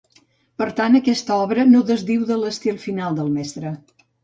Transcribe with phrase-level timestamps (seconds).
[0.61, 3.79] Per tant aquesta obra no desdiu de l'estil final del mestre.